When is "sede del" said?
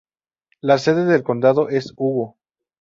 0.79-1.21